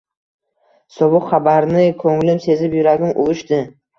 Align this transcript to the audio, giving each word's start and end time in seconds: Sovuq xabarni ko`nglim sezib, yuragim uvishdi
Sovuq 0.93 1.27
xabarni 1.33 1.85
ko`nglim 2.03 2.41
sezib, 2.47 2.79
yuragim 2.79 3.13
uvishdi 3.27 3.63